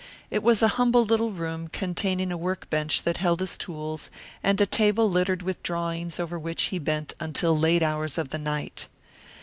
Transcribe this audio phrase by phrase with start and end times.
[0.31, 4.09] It was a humble little room containing a work bench that held his tools
[4.41, 8.39] and a table littered with drawings over which he bent until late hours of the
[8.39, 8.87] night.